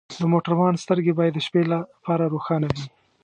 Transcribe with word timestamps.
د 0.19 0.23
موټروان 0.31 0.73
سترګې 0.83 1.13
باید 1.19 1.33
د 1.35 1.39
شپې 1.45 1.61
لپاره 1.71 2.31
روښانه 2.33 2.67
وي. 2.73 2.85